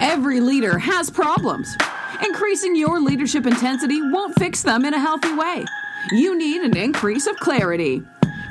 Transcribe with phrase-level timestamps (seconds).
[0.00, 1.76] Every leader has problems.
[2.24, 5.64] Increasing your leadership intensity won't fix them in a healthy way.
[6.12, 8.02] You need an increase of clarity.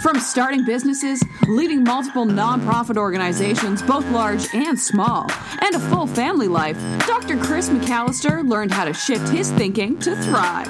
[0.01, 6.47] From starting businesses, leading multiple nonprofit organizations, both large and small, and a full family
[6.47, 7.37] life, Dr.
[7.37, 10.67] Chris McAlister learned how to shift his thinking to thrive.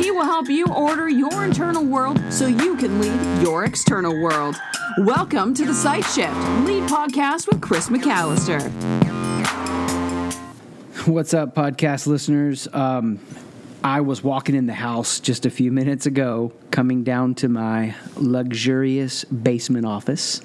[0.00, 4.56] He will help you order your internal world so you can lead your external world.
[4.98, 9.19] Welcome to the Sight Shift Lead Podcast with Chris McAlister.
[11.06, 12.68] What's up, podcast listeners?
[12.74, 13.20] Um,
[13.82, 17.94] I was walking in the house just a few minutes ago, coming down to my
[18.16, 20.42] luxurious basement office.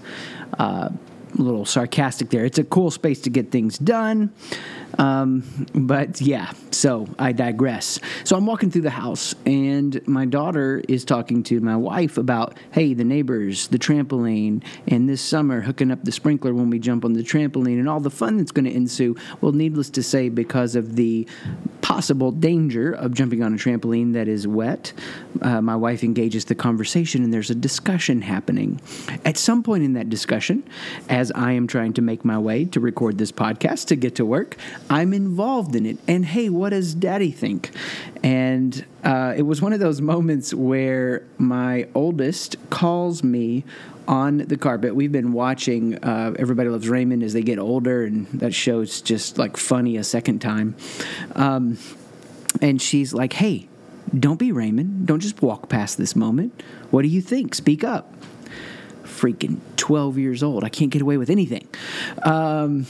[0.57, 0.91] Uh,
[1.37, 2.45] a little sarcastic there.
[2.45, 4.33] It's a cool space to get things done.
[4.97, 7.99] Um, but yeah, so I digress.
[8.23, 12.57] So I'm walking through the house, and my daughter is talking to my wife about,
[12.71, 17.03] hey, the neighbors, the trampoline, and this summer hooking up the sprinkler when we jump
[17.03, 19.15] on the trampoline, and all the fun that's going to ensue.
[19.41, 21.27] Well, needless to say, because of the
[21.85, 24.91] possible danger of jumping on a trampoline that is wet,
[25.43, 28.81] uh, my wife engages the conversation, and there's a discussion happening.
[29.23, 30.63] At some point in that discussion,
[31.09, 34.25] as I am trying to make my way to record this podcast to get to
[34.25, 34.57] work,
[34.89, 35.99] I'm involved in it.
[36.07, 37.69] And hey, what does daddy think?
[38.23, 43.63] And uh, it was one of those moments where my oldest calls me
[44.07, 44.95] on the carpet.
[44.95, 49.37] We've been watching uh, Everybody Loves Raymond as they get older, and that show's just
[49.37, 50.75] like funny a second time.
[51.35, 51.77] Um,
[52.61, 53.67] and she's like, hey,
[54.17, 55.07] don't be Raymond.
[55.07, 56.63] Don't just walk past this moment.
[56.91, 57.55] What do you think?
[57.55, 58.13] Speak up.
[59.15, 60.63] Freaking 12 years old.
[60.63, 61.67] I can't get away with anything.
[62.23, 62.85] Um,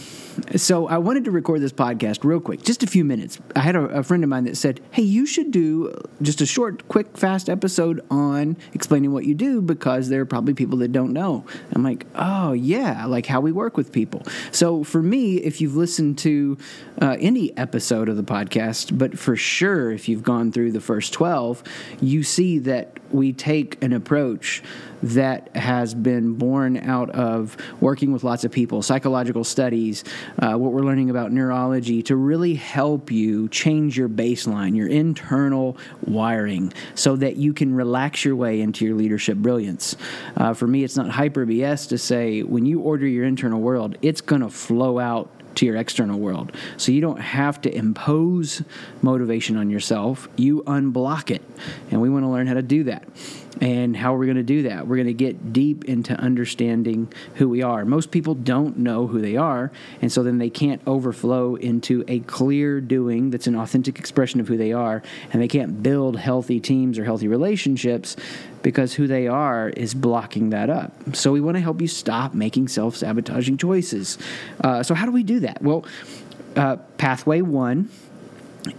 [0.56, 3.40] so I wanted to record this podcast real quick, just a few minutes.
[3.56, 6.46] I had a, a, friend of mine that said, "Hey, you should do just a
[6.46, 10.92] short, quick, fast episode on explaining what you do because there are probably people that
[10.92, 15.38] don't know." I'm like, "Oh yeah, like how we work with people." So for me,
[15.38, 16.58] if you've listened to
[17.02, 21.14] uh, any episode of the podcast, but for sure if you've gone through the first
[21.14, 21.64] twelve,
[22.02, 24.62] you see that we take an approach
[25.06, 30.04] that has been born out of working with lots of people, psychological studies,
[30.40, 35.78] uh, what we're learning about neurology to really help you change your baseline, your internal
[36.08, 39.96] wiring, so that you can relax your way into your leadership brilliance.
[40.38, 43.98] Uh, for me, it's not hyper BS to say when you order your internal world,
[44.02, 46.52] it's going to flow out to your external world.
[46.78, 48.64] So you don't have to impose
[49.02, 51.42] motivation on yourself, you unblock it.
[51.92, 53.08] And we want to learn how to do that.
[53.62, 54.86] And how we're going to do that?
[54.86, 57.86] We're going to get deep into understanding who we are.
[57.86, 59.72] Most people don't know who they are,
[60.02, 64.50] and so then they can't overflow into a clear doing that's an authentic expression of
[64.50, 65.02] who they are,
[65.32, 68.18] and they can't build healthy teams or healthy relationships
[68.66, 70.92] because who they are is blocking that up.
[71.16, 74.18] So we want to help you stop making self sabotaging choices.
[74.60, 75.62] Uh, so, how do we do that?
[75.62, 75.86] Well,
[76.56, 77.90] uh, pathway one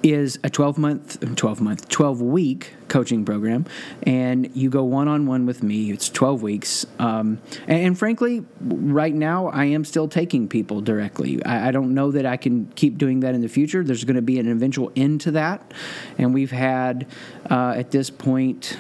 [0.02, 3.64] is a 12 month 12 month 12 week coaching program
[4.02, 8.44] and you go one on one with me it's 12 weeks um, and, and, frankly
[8.60, 12.66] right now i am still taking people directly I, I don't know that i can
[12.74, 15.72] keep doing that in the future there's going to be an eventual end to that
[16.18, 17.06] and we've had
[17.48, 18.76] uh, at this point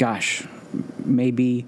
[0.00, 0.44] gosh
[1.04, 1.66] maybe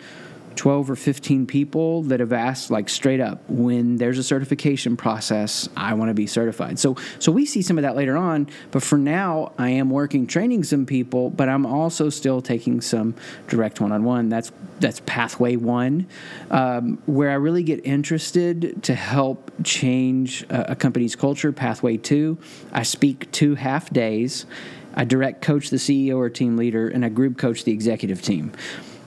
[0.56, 5.68] 12 or 15 people that have asked like straight up when there's a certification process
[5.76, 6.78] i want to be certified.
[6.78, 10.26] So so we see some of that later on but for now i am working
[10.26, 13.14] training some people but i'm also still taking some
[13.48, 14.30] direct one-on-one.
[14.30, 14.50] That's
[14.80, 16.06] that's pathway one
[16.50, 21.52] um, where i really get interested to help change a, a company's culture.
[21.52, 22.38] Pathway two
[22.72, 24.46] i speak two half days
[24.94, 28.52] I direct coach the CEO or team leader, and I group coach the executive team.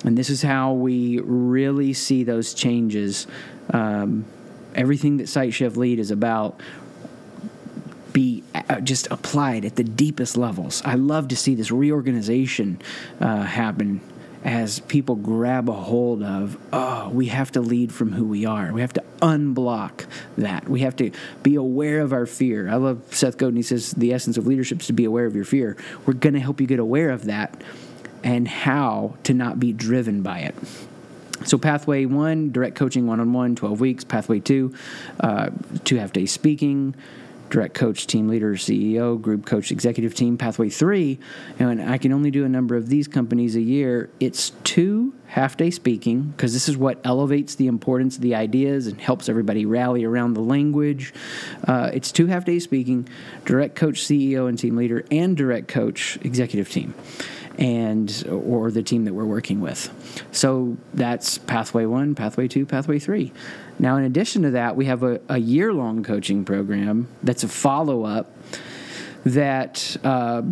[0.04, 3.28] And this is how we really see those changes.
[3.72, 4.26] Um,
[4.76, 6.60] everything that Sight Shift Lead is about
[8.14, 10.82] be uh, just applied at the deepest levels.
[10.86, 12.82] I love to see this reorganization
[13.20, 14.00] uh, happen
[14.46, 18.72] as people grab a hold of, oh, we have to lead from who we are.
[18.72, 20.06] We have to unblock
[20.38, 20.70] that.
[20.70, 21.10] We have to
[21.42, 22.70] be aware of our fear.
[22.70, 23.56] I love Seth Godin.
[23.56, 25.76] He says the essence of leadership is to be aware of your fear.
[26.06, 27.60] We're going to help you get aware of that
[28.24, 30.56] and how to not be driven by it.
[31.46, 34.04] So, pathway one, direct coaching one on one, 12 weeks.
[34.04, 34.76] Pathway two,
[35.20, 35.50] uh,
[35.84, 36.96] two half days speaking.
[37.50, 40.38] Direct coach, team leader, CEO, group coach, executive team.
[40.38, 41.20] Pathway three,
[41.60, 44.10] and I can only do a number of these companies a year.
[44.20, 48.88] It's two half day speaking because this is what elevates the importance of the ideas
[48.88, 51.14] and helps everybody rally around the language.
[51.68, 53.08] Uh, it's two half days speaking,
[53.46, 56.94] direct coach, CEO, and team leader, and direct coach, executive team.
[57.58, 60.26] And or the team that we're working with.
[60.32, 63.32] So that's pathway one, pathway two, pathway three.
[63.80, 67.48] Now, in addition to that, we have a, a year long coaching program that's a
[67.48, 68.32] follow up
[69.26, 70.44] that uh,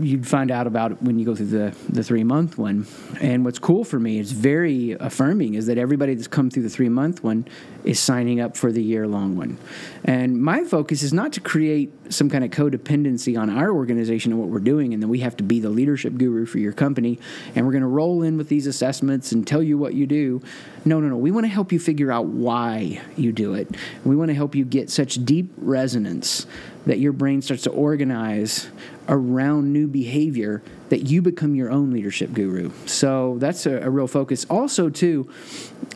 [0.00, 2.86] you'd find out about when you go through the, the three month one.
[3.20, 6.70] And what's cool for me, it's very affirming, is that everybody that's come through the
[6.70, 7.46] three month one
[7.84, 9.58] is signing up for the year long one.
[10.04, 14.40] And my focus is not to create some kind of codependency on our organization and
[14.40, 17.18] what we're doing, and then we have to be the leadership guru for your company,
[17.54, 20.40] and we're going to roll in with these assessments and tell you what you do.
[20.86, 21.16] No, no, no.
[21.16, 23.68] We want to help you figure out why you do it.
[24.04, 26.46] We want to help you get such deep resonance
[26.86, 28.68] that your brain starts to organize
[29.08, 32.70] around new behavior that you become your own leadership guru.
[32.86, 34.44] So that's a, a real focus.
[34.50, 35.30] Also, too,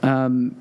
[0.03, 0.57] um,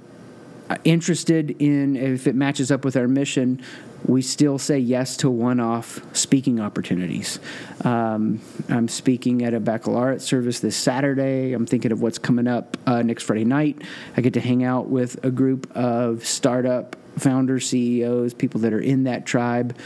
[0.83, 3.61] interested in if it matches up with our mission
[4.07, 7.39] we still say yes to one off speaking opportunities.
[7.83, 8.39] Um,
[8.69, 11.53] I'm speaking at a baccalaureate service this Saturday.
[11.53, 13.81] I'm thinking of what's coming up uh, next Friday night.
[14.15, 18.79] I get to hang out with a group of startup founders, CEOs, people that are
[18.79, 19.77] in that tribe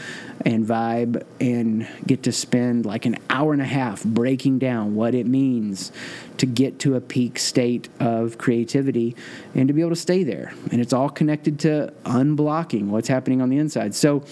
[0.44, 5.14] and vibe, and get to spend like an hour and a half breaking down what
[5.14, 5.92] it means
[6.38, 9.14] to get to a peak state of creativity
[9.54, 10.54] and to be able to stay there.
[10.72, 13.94] And it's all connected to unblocking what's happening on the inside.
[13.94, 14.24] So,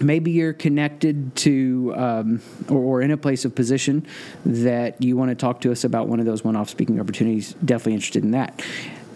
[0.00, 4.06] maybe you're connected to um, or, or, in a place of position
[4.44, 7.94] that you want to talk to us about one of those one-off speaking opportunities definitely
[7.94, 8.62] interested in that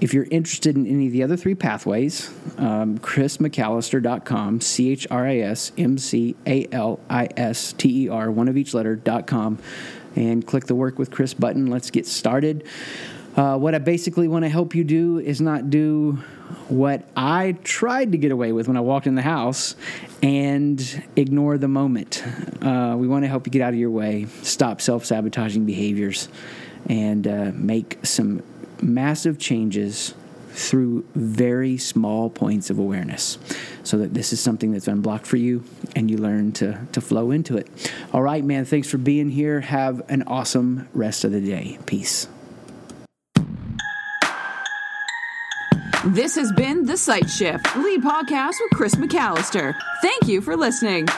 [0.01, 5.27] if you're interested in any of the other three pathways, um, chrismcalister.com, C H R
[5.27, 9.59] I S M C A L I S T E R, one of each letter.com,
[10.15, 11.67] and click the Work with Chris button.
[11.69, 12.67] Let's get started.
[13.37, 16.19] Uh, what I basically want to help you do is not do
[16.69, 19.77] what I tried to get away with when I walked in the house
[20.23, 22.23] and ignore the moment.
[22.63, 26.29] Uh, we want to help you get out of your way, stop self sabotaging behaviors,
[26.89, 28.43] and uh, make some
[28.83, 30.15] massive changes
[30.51, 33.39] through very small points of awareness
[33.83, 35.63] so that this is something that's unblocked for you
[35.95, 37.69] and you learn to, to flow into it.
[38.13, 39.61] All right, man, thanks for being here.
[39.61, 41.79] Have an awesome rest of the day.
[41.87, 42.27] Peace.
[46.07, 49.75] This has been The Sight Shift, lead podcast with Chris McAlister.
[50.03, 51.09] Thank you for listening.